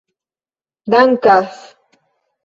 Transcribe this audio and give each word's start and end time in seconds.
dankas 0.91 1.51